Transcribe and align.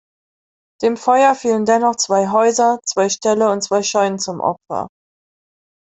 Dem 0.81 0.97
Feuer 0.97 1.35
fielen 1.35 1.65
dennoch 1.65 1.95
zwei 1.95 2.29
Häuser, 2.31 2.79
zwei 2.83 3.07
Ställe 3.07 3.51
und 3.51 3.61
zwei 3.61 3.83
Scheunen 3.83 4.17
zum 4.17 4.39
Opfer. 4.39 4.87